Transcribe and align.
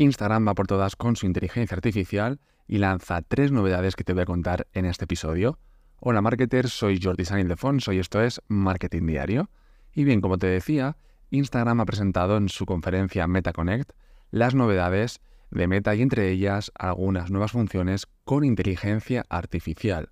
Instagram 0.00 0.46
va 0.46 0.54
por 0.54 0.68
todas 0.68 0.94
con 0.94 1.16
su 1.16 1.26
inteligencia 1.26 1.74
artificial 1.74 2.38
y 2.68 2.78
lanza 2.78 3.20
tres 3.22 3.50
novedades 3.50 3.96
que 3.96 4.04
te 4.04 4.12
voy 4.12 4.22
a 4.22 4.26
contar 4.26 4.68
en 4.72 4.84
este 4.84 5.06
episodio. 5.06 5.58
Hola 5.98 6.22
marketers, 6.22 6.72
soy 6.72 7.00
Jordi 7.02 7.24
San 7.24 7.40
Ildefonso 7.40 7.92
y 7.92 7.98
esto 7.98 8.22
es 8.22 8.40
Marketing 8.46 9.06
Diario. 9.06 9.50
Y 9.92 10.04
bien, 10.04 10.20
como 10.20 10.38
te 10.38 10.46
decía, 10.46 10.96
Instagram 11.30 11.80
ha 11.80 11.84
presentado 11.84 12.36
en 12.36 12.48
su 12.48 12.64
conferencia 12.64 13.26
MetaConnect 13.26 13.90
las 14.30 14.54
novedades 14.54 15.20
de 15.50 15.66
Meta 15.66 15.96
y 15.96 16.02
entre 16.02 16.30
ellas 16.30 16.70
algunas 16.78 17.32
nuevas 17.32 17.50
funciones 17.50 18.06
con 18.22 18.44
inteligencia 18.44 19.24
artificial. 19.28 20.10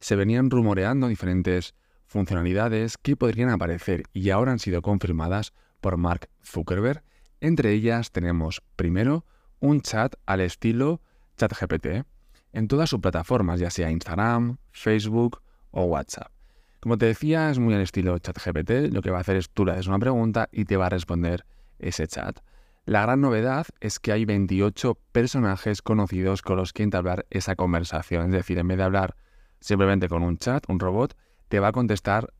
Se 0.00 0.16
venían 0.16 0.48
rumoreando 0.48 1.08
diferentes 1.08 1.74
funcionalidades 2.06 2.96
que 2.96 3.16
podrían 3.16 3.50
aparecer 3.50 4.04
y 4.14 4.30
ahora 4.30 4.52
han 4.52 4.60
sido 4.60 4.80
confirmadas 4.80 5.52
por 5.82 5.98
Mark 5.98 6.30
Zuckerberg 6.42 7.02
entre 7.46 7.72
ellas 7.72 8.10
tenemos, 8.10 8.62
primero, 8.76 9.24
un 9.60 9.80
chat 9.80 10.14
al 10.26 10.40
estilo 10.40 11.00
ChatGPT 11.36 12.04
en 12.52 12.68
todas 12.68 12.90
sus 12.90 13.00
plataformas, 13.00 13.60
ya 13.60 13.70
sea 13.70 13.90
Instagram, 13.90 14.58
Facebook 14.72 15.42
o 15.70 15.84
WhatsApp. 15.84 16.32
Como 16.80 16.98
te 16.98 17.06
decía, 17.06 17.50
es 17.50 17.58
muy 17.58 17.74
al 17.74 17.80
estilo 17.80 18.18
ChatGPT. 18.18 18.92
Lo 18.92 19.02
que 19.02 19.10
va 19.10 19.18
a 19.18 19.20
hacer 19.20 19.36
es 19.36 19.50
tú 19.50 19.64
le 19.64 19.72
haces 19.72 19.86
una 19.86 19.98
pregunta 19.98 20.48
y 20.52 20.64
te 20.64 20.76
va 20.76 20.86
a 20.86 20.90
responder 20.90 21.44
ese 21.78 22.06
chat. 22.06 22.40
La 22.84 23.02
gran 23.02 23.20
novedad 23.20 23.66
es 23.80 23.98
que 23.98 24.12
hay 24.12 24.24
28 24.24 24.96
personajes 25.12 25.82
conocidos 25.82 26.42
con 26.42 26.56
los 26.56 26.72
que 26.72 26.84
entablar 26.84 27.26
esa 27.30 27.56
conversación. 27.56 28.26
Es 28.26 28.32
decir, 28.32 28.58
en 28.58 28.68
vez 28.68 28.78
de 28.78 28.84
hablar 28.84 29.16
simplemente 29.60 30.08
con 30.08 30.22
un 30.22 30.38
chat, 30.38 30.64
un 30.68 30.78
robot, 30.78 31.16
te 31.48 31.58
va 31.60 31.68
a 31.68 31.72
contestar 31.72 32.32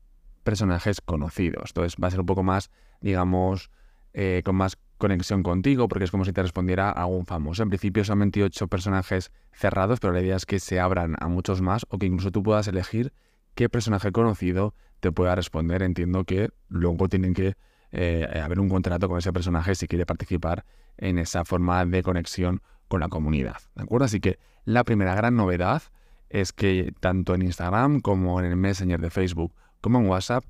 personajes 0.43 1.01
conocidos. 1.01 1.71
Entonces 1.71 1.95
va 2.01 2.07
a 2.07 2.11
ser 2.11 2.21
un 2.21 2.25
poco 2.25 2.43
más, 2.43 2.71
digamos, 3.01 3.69
eh, 4.13 4.41
con 4.45 4.55
más 4.55 4.77
conexión 4.97 5.43
contigo, 5.43 5.87
porque 5.87 6.05
es 6.05 6.11
como 6.11 6.25
si 6.25 6.33
te 6.33 6.41
respondiera 6.41 6.89
a 6.89 7.05
un 7.05 7.25
famoso. 7.25 7.63
En 7.63 7.69
principio 7.69 8.03
son 8.03 8.19
28 8.19 8.67
personajes 8.67 9.31
cerrados, 9.51 9.99
pero 9.99 10.13
la 10.13 10.21
idea 10.21 10.35
es 10.35 10.45
que 10.45 10.59
se 10.59 10.79
abran 10.79 11.15
a 11.19 11.27
muchos 11.27 11.61
más 11.61 11.85
o 11.89 11.97
que 11.97 12.05
incluso 12.05 12.31
tú 12.31 12.43
puedas 12.43 12.67
elegir 12.67 13.13
qué 13.55 13.69
personaje 13.69 14.11
conocido 14.11 14.73
te 14.99 15.11
pueda 15.11 15.35
responder. 15.35 15.83
Entiendo 15.83 16.23
que 16.23 16.49
luego 16.69 17.07
tienen 17.09 17.33
que 17.33 17.55
eh, 17.91 18.27
haber 18.43 18.59
un 18.59 18.69
contrato 18.69 19.07
con 19.07 19.17
ese 19.17 19.31
personaje 19.31 19.75
si 19.75 19.87
quiere 19.87 20.05
participar 20.05 20.65
en 20.97 21.17
esa 21.19 21.45
forma 21.45 21.85
de 21.85 22.03
conexión 22.03 22.61
con 22.87 22.99
la 22.99 23.07
comunidad. 23.07 23.57
¿De 23.75 23.83
acuerdo? 23.83 24.05
Así 24.05 24.19
que 24.19 24.39
la 24.65 24.83
primera 24.83 25.15
gran 25.15 25.35
novedad 25.35 25.83
es 26.29 26.51
que 26.51 26.93
tanto 26.99 27.35
en 27.35 27.43
Instagram 27.43 28.01
como 28.01 28.39
en 28.39 28.45
el 28.45 28.55
Messenger 28.55 28.99
de 28.99 29.09
Facebook 29.09 29.53
como 29.81 29.99
en 29.99 30.07
WhatsApp 30.07 30.43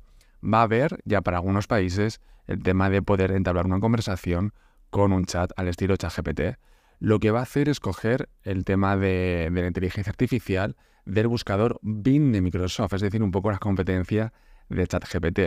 va 0.43 0.59
a 0.59 0.63
haber 0.63 0.99
ya 1.05 1.21
para 1.21 1.37
algunos 1.37 1.67
países 1.67 2.21
el 2.47 2.63
tema 2.63 2.89
de 2.89 3.01
poder 3.01 3.31
entablar 3.31 3.65
una 3.65 3.79
conversación 3.79 4.53
con 4.89 5.11
un 5.11 5.25
chat 5.25 5.51
al 5.57 5.67
estilo 5.67 5.95
ChatGPT. 5.97 6.57
Lo 6.99 7.19
que 7.19 7.31
va 7.31 7.39
a 7.39 7.43
hacer 7.43 7.69
es 7.69 7.79
coger 7.79 8.29
el 8.43 8.65
tema 8.65 8.97
de, 8.97 9.49
la 9.51 9.67
inteligencia 9.67 10.09
artificial 10.09 10.75
del 11.05 11.27
buscador 11.27 11.79
Bing 11.81 12.31
de 12.31 12.41
Microsoft, 12.41 12.93
es 12.93 13.01
decir, 13.01 13.21
un 13.21 13.31
poco 13.31 13.51
la 13.51 13.59
competencia 13.59 14.33
de 14.69 14.87
ChatGPT. 14.87 15.39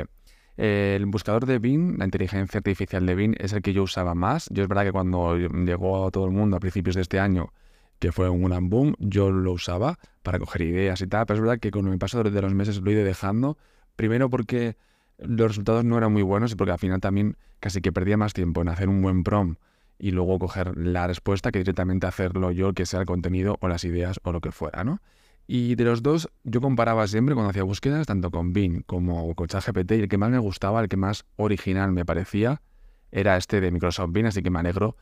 El 0.56 1.06
buscador 1.06 1.46
de 1.46 1.58
Bing, 1.58 1.98
la 1.98 2.04
inteligencia 2.04 2.58
artificial 2.58 3.06
de 3.06 3.14
Bing, 3.14 3.34
es 3.38 3.52
el 3.52 3.62
que 3.62 3.72
yo 3.72 3.82
usaba 3.82 4.14
más. 4.14 4.48
Yo 4.50 4.62
es 4.62 4.68
verdad 4.68 4.84
que 4.84 4.92
cuando 4.92 5.36
llegó 5.36 6.06
a 6.06 6.10
todo 6.10 6.26
el 6.26 6.32
mundo 6.32 6.56
a 6.56 6.60
principios 6.60 6.96
de 6.96 7.02
este 7.02 7.18
año, 7.18 7.52
que 7.98 8.12
fue 8.12 8.28
un 8.28 8.44
gran 8.44 8.68
boom, 8.68 8.94
yo 8.98 9.30
lo 9.30 9.52
usaba 9.52 9.98
para 10.22 10.38
coger 10.38 10.62
ideas 10.62 11.00
y 11.00 11.06
tal, 11.06 11.26
pero 11.26 11.36
es 11.36 11.40
verdad 11.42 11.60
que 11.60 11.70
con 11.70 11.86
el 11.88 11.98
paso 11.98 12.22
de 12.22 12.42
los 12.42 12.54
meses 12.54 12.80
lo 12.80 12.90
he 12.90 12.94
ido 12.94 13.04
dejando. 13.04 13.58
Primero 13.96 14.30
porque 14.30 14.76
los 15.18 15.48
resultados 15.48 15.84
no 15.84 15.98
eran 15.98 16.12
muy 16.12 16.22
buenos 16.22 16.52
y 16.52 16.56
porque 16.56 16.72
al 16.72 16.78
final 16.78 17.00
también 17.00 17.36
casi 17.60 17.80
que 17.80 17.92
perdía 17.92 18.16
más 18.16 18.32
tiempo 18.32 18.62
en 18.62 18.68
hacer 18.68 18.88
un 18.88 19.02
buen 19.02 19.22
prom 19.22 19.56
y 19.98 20.12
luego 20.12 20.38
coger 20.38 20.76
la 20.76 21.06
respuesta 21.06 21.52
que 21.52 21.58
directamente 21.58 22.06
hacerlo 22.06 22.50
yo, 22.50 22.72
que 22.72 22.86
sea 22.86 23.00
el 23.00 23.06
contenido 23.06 23.58
o 23.60 23.68
las 23.68 23.84
ideas 23.84 24.18
o 24.22 24.32
lo 24.32 24.40
que 24.40 24.50
fuera, 24.50 24.82
¿no? 24.82 25.00
Y 25.46 25.74
de 25.74 25.84
los 25.84 26.02
dos, 26.02 26.30
yo 26.44 26.60
comparaba 26.60 27.06
siempre 27.06 27.34
cuando 27.34 27.50
hacía 27.50 27.64
búsquedas, 27.64 28.06
tanto 28.06 28.30
con 28.30 28.52
Bing 28.52 28.82
como 28.86 29.34
con 29.34 29.48
ChatGPT, 29.48 29.92
y 29.92 30.00
el 30.02 30.08
que 30.08 30.16
más 30.16 30.30
me 30.30 30.38
gustaba, 30.38 30.80
el 30.80 30.88
que 30.88 30.96
más 30.96 31.26
original 31.36 31.92
me 31.92 32.04
parecía, 32.04 32.62
era 33.10 33.36
este 33.36 33.60
de 33.60 33.70
Microsoft 33.72 34.12
Bing, 34.12 34.26
así 34.26 34.42
que 34.42 34.50
me 34.50 34.60
alegro 34.60 34.96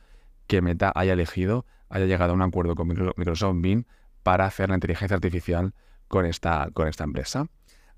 que 0.47 0.61
Meta 0.61 0.91
haya 0.95 1.13
elegido, 1.13 1.65
haya 1.87 2.05
llegado 2.05 2.31
a 2.31 2.35
un 2.35 2.41
acuerdo 2.41 2.75
con 2.75 2.87
Microsoft 2.87 3.57
Bing 3.61 3.85
para 4.23 4.45
hacer 4.45 4.69
la 4.69 4.75
inteligencia 4.75 5.15
artificial 5.15 5.73
con 6.07 6.25
esta, 6.25 6.69
con 6.73 6.87
esta 6.87 7.03
empresa. 7.03 7.45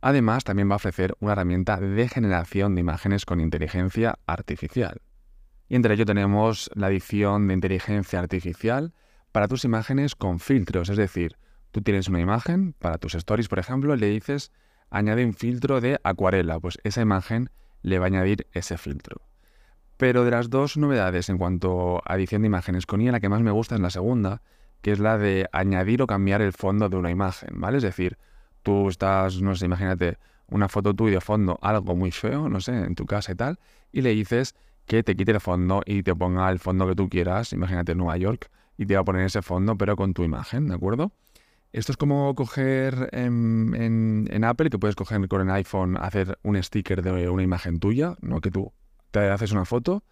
Además, 0.01 0.43
también 0.43 0.69
va 0.69 0.73
a 0.73 0.77
ofrecer 0.77 1.15
una 1.19 1.33
herramienta 1.33 1.79
de 1.79 2.09
generación 2.09 2.75
de 2.75 2.81
imágenes 2.81 3.25
con 3.25 3.39
inteligencia 3.39 4.17
artificial. 4.25 5.01
Y 5.69 5.75
entre 5.75 5.93
ello 5.93 6.05
tenemos 6.05 6.69
la 6.73 6.89
edición 6.89 7.47
de 7.47 7.53
inteligencia 7.53 8.19
artificial 8.19 8.93
para 9.31 9.47
tus 9.47 9.63
imágenes 9.63 10.15
con 10.15 10.39
filtros, 10.39 10.89
es 10.89 10.97
decir, 10.97 11.37
tú 11.71 11.81
tienes 11.81 12.09
una 12.09 12.19
imagen 12.19 12.73
para 12.73 12.97
tus 12.97 13.15
stories, 13.15 13.47
por 13.47 13.59
ejemplo, 13.59 13.95
le 13.95 14.07
dices 14.07 14.51
añade 14.89 15.25
un 15.25 15.33
filtro 15.33 15.79
de 15.79 15.99
acuarela, 16.03 16.59
pues 16.59 16.77
esa 16.83 17.01
imagen 17.01 17.49
le 17.81 17.97
va 17.97 18.05
a 18.05 18.07
añadir 18.07 18.47
ese 18.51 18.77
filtro. 18.77 19.21
Pero 19.97 20.25
de 20.25 20.31
las 20.31 20.49
dos 20.49 20.77
novedades 20.77 21.29
en 21.29 21.37
cuanto 21.37 22.01
a 22.05 22.15
edición 22.15 22.41
de 22.41 22.47
imágenes 22.47 22.85
con 22.85 23.01
IA, 23.01 23.13
la 23.13 23.19
que 23.19 23.29
más 23.29 23.41
me 23.41 23.51
gusta 23.51 23.75
es 23.75 23.81
la 23.81 23.89
segunda, 23.89 24.41
que 24.81 24.91
es 24.91 24.99
la 24.99 25.17
de 25.17 25.47
añadir 25.53 26.01
o 26.01 26.07
cambiar 26.07 26.41
el 26.41 26.53
fondo 26.53 26.89
de 26.89 26.97
una 26.97 27.11
imagen, 27.11 27.49
¿vale? 27.53 27.77
Es 27.77 27.83
decir, 27.83 28.17
tú 28.63 28.89
estás, 28.89 29.41
no 29.41 29.55
sé, 29.55 29.65
imagínate 29.65 30.17
una 30.47 30.67
foto 30.67 30.93
tuya 30.93 31.15
de 31.15 31.21
fondo, 31.21 31.57
algo 31.61 31.95
muy 31.95 32.11
feo, 32.11 32.49
no 32.49 32.59
sé, 32.59 32.73
en 32.73 32.95
tu 32.95 33.05
casa 33.05 33.31
y 33.31 33.35
tal, 33.35 33.59
y 33.91 34.01
le 34.01 34.09
dices 34.09 34.55
que 34.85 35.03
te 35.03 35.15
quite 35.15 35.31
el 35.31 35.39
fondo 35.39 35.81
y 35.85 36.03
te 36.03 36.13
ponga 36.15 36.49
el 36.49 36.59
fondo 36.59 36.87
que 36.87 36.95
tú 36.95 37.09
quieras, 37.09 37.53
imagínate 37.53 37.95
Nueva 37.95 38.17
York, 38.17 38.49
y 38.77 38.85
te 38.85 38.95
va 38.95 39.01
a 39.01 39.03
poner 39.05 39.25
ese 39.25 39.41
fondo, 39.41 39.77
pero 39.77 39.95
con 39.95 40.13
tu 40.13 40.23
imagen, 40.23 40.67
¿de 40.67 40.75
acuerdo? 40.75 41.13
Esto 41.71 41.93
es 41.93 41.97
como 41.97 42.35
coger 42.35 43.09
en, 43.13 44.27
en, 44.29 44.43
Apple, 44.43 44.69
que 44.69 44.77
puedes 44.77 44.95
coger 44.95 45.25
con 45.29 45.41
el 45.41 45.51
iPhone, 45.51 45.95
hacer 45.97 46.37
un 46.43 46.61
sticker 46.61 47.01
de 47.01 47.29
una 47.29 47.43
imagen 47.43 47.79
tuya, 47.79 48.17
¿no? 48.19 48.41
Que 48.41 48.51
tú 48.51 48.73
te 49.11 49.29
haces 49.29 49.53
una 49.53 49.63
foto, 49.63 50.03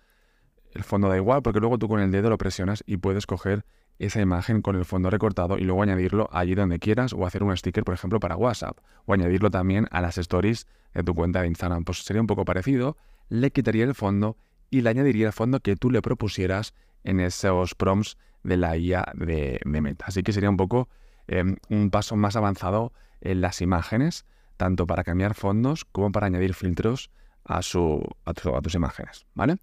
el 0.72 0.84
fondo 0.84 1.09
da 1.09 1.18
igual, 1.18 1.42
porque 1.42 1.59
luego 1.59 1.78
tú 1.78 1.90
con 1.90 2.00
el 2.00 2.12
dedo 2.12 2.30
lo 2.30 2.38
presionas 2.38 2.82
y 2.86 2.98
puedes 2.98 3.26
coger 3.26 3.66
esa 4.00 4.22
imagen 4.22 4.62
con 4.62 4.76
el 4.78 4.86
fondo 4.86 5.10
recortado 5.10 5.58
y 5.58 5.64
luego 5.64 5.84
añadirlo 5.84 6.30
allí 6.32 6.56
donde 6.56 6.80
quieras 6.80 7.14
o 7.14 7.26
hacer 7.26 7.44
un 7.44 7.56
sticker, 7.56 7.84
por 7.84 7.94
ejemplo, 7.94 8.20
para 8.20 8.38
WhatsApp 8.38 8.78
o 9.06 9.14
añadirlo 9.14 9.52
también 9.52 9.88
a 9.92 10.02
las 10.02 10.18
stories 10.18 10.68
de 10.94 11.04
tu 11.04 11.14
cuenta 11.14 11.42
de 11.42 11.48
Instagram. 11.48 11.84
Pues 11.84 12.00
sería 12.00 12.22
un 12.22 12.28
poco 12.28 12.46
parecido, 12.46 12.98
le 13.28 13.52
quitaría 13.52 13.84
el 13.84 13.94
fondo 13.94 14.38
y 14.70 14.82
le 14.82 14.90
añadiría 14.90 15.28
el 15.28 15.34
fondo 15.34 15.59
que 15.59 15.76
tú 15.76 15.92
le 15.92 16.02
propusieras 16.02 16.74
en 17.04 17.20
esos 17.20 17.76
prompts 17.76 18.18
de 18.44 18.58
la 18.58 18.78
IA 18.78 19.12
de, 19.16 19.59
Meta. 19.66 20.06
Así 20.08 20.24
que 20.24 20.32
sería 20.32 20.50
un 20.50 20.58
poco 20.58 20.88
em, 21.28 21.58
un 21.70 21.92
paso 21.92 22.16
más 22.16 22.38
avanzado 22.38 22.94
en 23.20 23.42
las 23.42 23.62
imágenes, 23.62 24.26
tanto 24.56 24.88
para 24.88 25.04
cambiar 25.04 25.34
fondos 25.36 25.84
como 25.84 26.12
para 26.12 26.28
añadir 26.28 26.54
filtros 26.54 27.12
a, 27.44 27.62
su, 27.62 28.02
a, 28.26 28.32
a 28.32 28.62
tus 28.62 28.76
imágenes. 28.76 29.26
¿vale? 29.34 29.58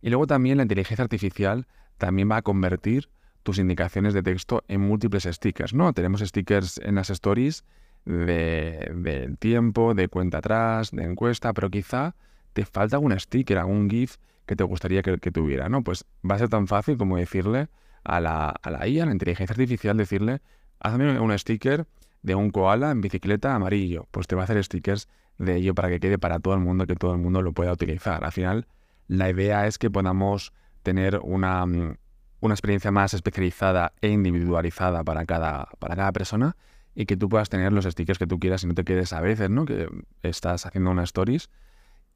Y 0.00 0.08
luego 0.08 0.26
también 0.26 0.56
la 0.56 0.62
inteligencia 0.62 1.02
artificial 1.02 1.66
también 1.98 2.30
va 2.30 2.38
a 2.38 2.42
convertir 2.42 3.10
tus 3.42 3.58
indicaciones 3.58 4.14
de 4.14 4.22
texto 4.22 4.64
en 4.68 4.80
múltiples 4.80 5.24
stickers, 5.24 5.74
¿no? 5.74 5.92
Tenemos 5.92 6.20
stickers 6.20 6.78
en 6.78 6.94
las 6.94 7.10
stories 7.10 7.64
de, 8.04 9.34
tiempo, 9.38 9.94
de 9.94 10.08
cuenta 10.08 10.38
atrás, 10.38 10.90
de 10.90 11.04
encuesta, 11.04 11.52
pero 11.52 11.70
quizá 11.70 12.14
te 12.52 12.64
falta 12.64 12.96
algún 12.96 13.18
sticker, 13.18 13.58
algún 13.58 13.88
GIF 13.88 14.16
que 14.46 14.56
te 14.56 14.64
gustaría 14.64 15.02
que, 15.02 15.18
tuviera, 15.30 15.68
¿no? 15.68 15.82
Pues 15.82 16.04
va 16.28 16.34
a 16.34 16.38
ser 16.38 16.48
tan 16.48 16.66
fácil 16.66 16.96
como 16.96 17.16
decirle 17.16 17.68
a 18.04 18.20
la, 18.20 18.48
a 18.48 18.70
la 18.70 18.86
IA, 18.86 19.04
a 19.04 19.06
la 19.06 19.12
inteligencia 19.12 19.52
artificial, 19.52 19.96
decirle, 19.96 20.40
hazme 20.80 21.18
un 21.20 21.38
sticker 21.38 21.86
de 22.22 22.34
un 22.34 22.50
koala 22.50 22.90
en 22.90 23.00
bicicleta 23.00 23.54
amarillo. 23.54 24.06
Pues 24.10 24.26
te 24.26 24.34
va 24.34 24.42
a 24.42 24.44
hacer 24.44 24.62
stickers 24.62 25.08
de 25.38 25.56
ello 25.56 25.74
para 25.74 25.88
que 25.88 26.00
quede 26.00 26.18
para 26.18 26.40
todo 26.40 26.54
el 26.54 26.60
mundo, 26.60 26.86
que 26.86 26.96
todo 26.96 27.12
el 27.12 27.18
mundo 27.18 27.42
lo 27.42 27.52
pueda 27.52 27.72
utilizar. 27.72 28.24
Al 28.24 28.32
final, 28.32 28.66
la 29.08 29.30
idea 29.30 29.66
es 29.66 29.78
que 29.78 29.90
podamos 29.90 30.52
tener 30.82 31.20
una, 31.22 31.64
mm, 31.66 31.96
una 32.42 32.54
experiencia 32.54 32.90
más 32.90 33.14
especializada 33.14 33.92
e 34.00 34.08
individualizada 34.08 35.04
para 35.04 35.24
cada, 35.24 35.68
para 35.78 35.94
cada 35.94 36.12
persona 36.12 36.56
y 36.94 37.06
que 37.06 37.16
tú 37.16 37.28
puedas 37.28 37.48
tener 37.48 37.72
los 37.72 37.84
stickers 37.84 38.18
que 38.18 38.26
tú 38.26 38.40
quieras 38.40 38.64
y 38.64 38.66
no 38.66 38.74
te 38.74 38.84
quedes 38.84 39.12
a 39.12 39.20
veces, 39.20 39.48
¿no? 39.48 39.64
Que 39.64 39.88
estás 40.22 40.66
haciendo 40.66 40.90
una 40.90 41.04
stories 41.04 41.48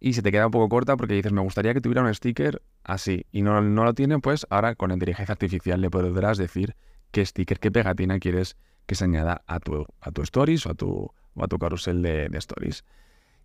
y 0.00 0.15
se 0.15 0.23
te 0.23 0.33
queda 0.33 0.47
un 0.47 0.50
poco 0.50 0.69
corta 0.69 0.97
porque 0.97 1.15
dices, 1.15 1.33
me 1.33 1.41
gustaría 1.41 1.73
que 1.75 1.81
tuviera 1.81 2.03
un 2.03 2.12
sticker 2.12 2.61
así 2.83 3.25
y 3.31 3.43
no, 3.43 3.62
no 3.62 3.85
lo 3.85 3.95
tiene, 3.95 4.19
pues 4.19 4.49
ahora 4.50 4.75
con 4.75 4.91
inteligencia 4.91 5.33
artificial 5.33 5.81
le 5.81 5.91
podrás 5.91 6.39
decir 6.39 6.75
qué 7.12 7.25
sticker, 7.25 7.61
qué 7.61 7.71
pegatina 7.71 8.19
quieres 8.19 8.56
que 8.87 8.97
se 8.97 9.05
añada 9.05 9.43
a 9.47 9.61
tu, 9.61 9.87
a 10.00 10.11
tu 10.11 10.23
stories 10.23 10.67
o 10.67 10.73
a 10.73 10.75
tu, 10.75 11.12
a 11.37 11.47
tu 11.47 11.59
carrusel 11.59 12.03
de, 12.03 12.29
de 12.29 12.39
stories. 12.39 12.85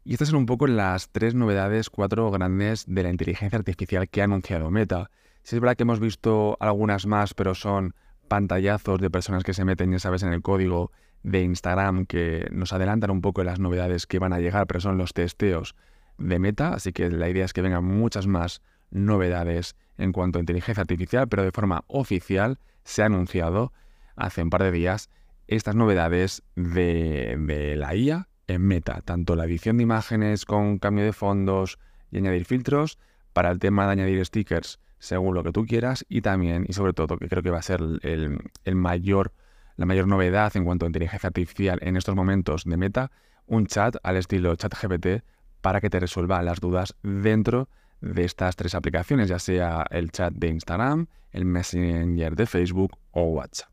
Y 0.03 0.13
estas 0.13 0.29
son 0.29 0.39
un 0.39 0.45
poco 0.47 0.65
las 0.65 1.09
tres 1.09 1.35
novedades, 1.35 1.91
cuatro 1.91 2.31
grandes 2.31 2.85
de 2.87 3.03
la 3.03 3.09
inteligencia 3.09 3.59
artificial 3.59 4.09
que 4.09 4.21
ha 4.21 4.23
anunciado 4.23 4.71
Meta. 4.71 5.11
Si 5.43 5.55
es 5.55 5.61
verdad 5.61 5.75
que 5.75 5.83
hemos 5.83 5.99
visto 5.99 6.57
algunas 6.59 7.05
más, 7.05 7.33
pero 7.33 7.55
son 7.55 7.95
pantallazos 8.27 8.99
de 8.99 9.09
personas 9.09 9.43
que 9.43 9.53
se 9.53 9.65
meten, 9.65 9.91
ya 9.91 9.99
sabes, 9.99 10.23
en 10.23 10.31
el 10.33 10.41
código 10.41 10.91
de 11.23 11.41
Instagram 11.41 12.05
que 12.05 12.47
nos 12.51 12.73
adelantan 12.73 13.11
un 13.11 13.21
poco 13.21 13.43
las 13.43 13.59
novedades 13.59 14.07
que 14.07 14.19
van 14.19 14.33
a 14.33 14.39
llegar, 14.39 14.67
pero 14.67 14.79
son 14.79 14.97
los 14.97 15.13
testeos 15.13 15.75
de 16.17 16.39
meta, 16.39 16.73
así 16.73 16.93
que 16.93 17.09
la 17.09 17.29
idea 17.29 17.45
es 17.45 17.53
que 17.53 17.61
vengan 17.61 17.83
muchas 17.83 18.27
más 18.27 18.61
novedades 18.91 19.75
en 19.97 20.11
cuanto 20.11 20.39
a 20.39 20.41
inteligencia 20.41 20.81
artificial, 20.81 21.27
pero 21.27 21.43
de 21.43 21.51
forma 21.51 21.83
oficial 21.87 22.59
se 22.83 23.03
ha 23.03 23.05
anunciado 23.05 23.71
hace 24.15 24.43
un 24.43 24.49
par 24.49 24.63
de 24.63 24.71
días 24.71 25.09
estas 25.47 25.75
novedades 25.75 26.43
de, 26.55 27.75
la 27.77 27.95
IA 27.95 28.27
en 28.47 28.61
Meta, 28.61 29.01
tanto 29.03 29.35
la 29.35 29.45
edición 29.45 29.77
de 29.77 29.83
imágenes 29.83 30.45
con 30.45 30.77
cambio 30.77 31.03
de 31.03 31.13
fondos 31.13 31.79
y 32.11 32.17
añadir 32.17 32.45
filtros, 32.45 32.97
para 33.33 33.51
el 33.51 33.59
tema 33.59 33.85
de 33.85 33.91
añadir 33.93 34.25
stickers 34.25 34.79
según 35.01 35.33
lo 35.33 35.43
que 35.43 35.51
tú 35.51 35.65
quieras 35.65 36.05
y 36.07 36.21
también, 36.21 36.63
y 36.69 36.73
sobre 36.73 36.93
todo, 36.93 37.17
que 37.17 37.27
creo 37.27 37.41
que 37.41 37.49
va 37.49 37.57
a 37.57 37.63
ser 37.63 37.81
el, 38.03 38.39
el 38.63 38.75
mayor, 38.75 39.33
la 39.75 39.87
mayor 39.87 40.07
novedad 40.07 40.55
en 40.55 40.63
cuanto 40.63 40.85
a 40.85 40.89
inteligencia 40.89 41.27
artificial 41.27 41.79
en 41.81 41.97
estos 41.97 42.15
momentos 42.15 42.65
de 42.65 42.77
Meta, 42.77 43.11
un 43.47 43.65
chat 43.65 43.95
al 44.03 44.15
estilo 44.15 44.55
ChatGPT 44.55 45.23
para 45.61 45.81
que 45.81 45.89
te 45.89 45.99
resuelva 45.99 46.43
las 46.43 46.59
dudas 46.59 46.95
dentro 47.01 47.67
de 47.99 48.23
estas 48.25 48.55
tres 48.55 48.75
aplicaciones, 48.75 49.27
ya 49.27 49.39
sea 49.39 49.85
el 49.89 50.11
chat 50.11 50.33
de 50.35 50.49
Instagram, 50.49 51.07
el 51.31 51.45
Messenger 51.45 52.35
de 52.35 52.45
Facebook 52.45 52.91
o 53.09 53.23
WhatsApp. 53.23 53.71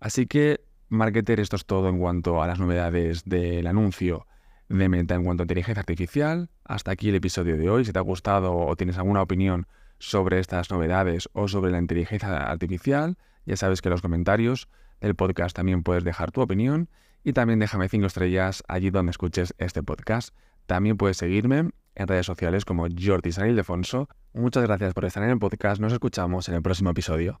Así 0.00 0.26
que, 0.26 0.64
marketer, 0.88 1.38
esto 1.38 1.54
es 1.54 1.64
todo 1.64 1.88
en 1.88 2.00
cuanto 2.00 2.42
a 2.42 2.48
las 2.48 2.58
novedades 2.58 3.24
del 3.24 3.68
anuncio 3.68 4.26
de 4.68 4.88
Meta 4.88 5.14
en 5.14 5.22
cuanto 5.22 5.42
a 5.42 5.44
inteligencia 5.44 5.80
artificial. 5.80 6.48
Hasta 6.64 6.90
aquí 6.90 7.10
el 7.10 7.14
episodio 7.14 7.56
de 7.56 7.70
hoy. 7.70 7.84
Si 7.84 7.92
te 7.92 8.00
ha 8.00 8.02
gustado 8.02 8.56
o 8.56 8.74
tienes 8.74 8.98
alguna 8.98 9.22
opinión 9.22 9.68
sobre 10.00 10.40
estas 10.40 10.70
novedades 10.70 11.28
o 11.32 11.46
sobre 11.46 11.70
la 11.70 11.78
inteligencia 11.78 12.50
artificial, 12.50 13.16
ya 13.46 13.56
sabes 13.56 13.80
que 13.80 13.88
en 13.88 13.92
los 13.92 14.02
comentarios 14.02 14.68
del 15.00 15.14
podcast 15.14 15.54
también 15.54 15.84
puedes 15.84 16.02
dejar 16.02 16.32
tu 16.32 16.40
opinión 16.40 16.88
y 17.22 17.32
también 17.32 17.58
déjame 17.60 17.88
cinco 17.88 18.06
estrellas 18.06 18.64
allí 18.66 18.90
donde 18.90 19.10
escuches 19.10 19.54
este 19.58 19.82
podcast. 19.82 20.34
También 20.66 20.96
puedes 20.96 21.18
seguirme 21.18 21.70
en 21.94 22.08
redes 22.08 22.26
sociales 22.26 22.64
como 22.64 22.86
Jordi 22.88 23.30
San 23.30 23.48
Ildefonso. 23.48 24.08
Muchas 24.32 24.64
gracias 24.64 24.94
por 24.94 25.04
estar 25.04 25.22
en 25.22 25.30
el 25.30 25.38
podcast. 25.38 25.80
Nos 25.80 25.92
escuchamos 25.92 26.48
en 26.48 26.54
el 26.54 26.62
próximo 26.62 26.90
episodio. 26.90 27.40